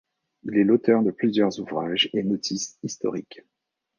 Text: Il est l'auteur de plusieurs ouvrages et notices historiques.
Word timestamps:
Il 0.45 0.57
est 0.57 0.63
l'auteur 0.63 1.03
de 1.03 1.11
plusieurs 1.11 1.59
ouvrages 1.59 2.09
et 2.13 2.23
notices 2.23 2.75
historiques. 2.81 3.41